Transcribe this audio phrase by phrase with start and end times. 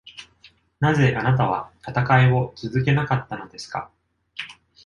[0.79, 3.91] なぜあなたは戦いを続けなかったのですか？